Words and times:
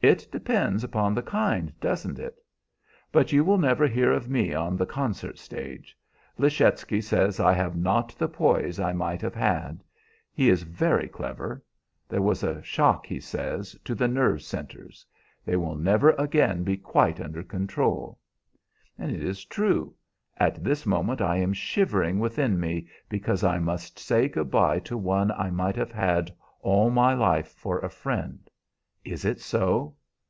"It 0.00 0.28
depends 0.30 0.84
upon 0.84 1.12
the 1.12 1.24
kind, 1.24 1.72
doesn't 1.80 2.20
it? 2.20 2.36
But 3.10 3.32
you 3.32 3.42
will 3.44 3.58
never 3.58 3.88
hear 3.88 4.12
of 4.12 4.30
me 4.30 4.54
on 4.54 4.76
the 4.76 4.86
concert 4.86 5.38
stage. 5.40 5.98
Leschetizky 6.38 7.00
says 7.00 7.40
I 7.40 7.52
have 7.54 7.74
not 7.74 8.14
the 8.16 8.28
poise 8.28 8.78
I 8.78 8.92
might 8.92 9.20
have 9.22 9.34
had. 9.34 9.82
He 10.32 10.50
is 10.50 10.62
very 10.62 11.08
clever. 11.08 11.64
There 12.08 12.22
was 12.22 12.44
a 12.44 12.62
shock, 12.62 13.06
he 13.06 13.18
says, 13.18 13.74
to 13.84 13.96
the 13.96 14.06
nerve 14.06 14.40
centres. 14.42 15.04
They 15.44 15.56
will 15.56 15.74
never 15.74 16.10
again 16.10 16.62
be 16.62 16.76
quite 16.76 17.18
under 17.20 17.42
control. 17.42 18.20
It 19.00 19.10
is 19.10 19.44
true. 19.44 19.96
At 20.36 20.62
this 20.62 20.86
moment 20.86 21.20
I 21.20 21.38
am 21.38 21.52
shivering 21.52 22.20
within 22.20 22.60
me 22.60 22.86
because 23.08 23.42
I 23.42 23.58
must 23.58 23.98
say 23.98 24.28
good 24.28 24.48
by 24.52 24.78
to 24.78 24.96
one 24.96 25.32
I 25.32 25.50
might 25.50 25.74
have 25.74 25.90
had 25.90 26.30
all 26.60 26.88
my 26.88 27.14
life 27.14 27.48
for 27.48 27.80
a 27.80 27.90
friend. 27.90 28.48
Is 29.04 29.24
it 29.24 29.40
so?" 29.40 29.94